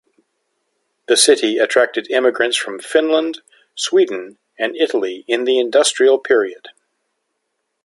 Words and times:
The 1.07 1.15
city 1.15 1.59
attracted 1.59 2.09
immigrants 2.09 2.57
from 2.57 2.79
Finland, 2.79 3.41
Sweden 3.75 4.39
and 4.57 4.75
Italy 4.75 5.23
in 5.27 5.43
the 5.43 5.59
industrial 5.59 6.17
period. 6.17 6.69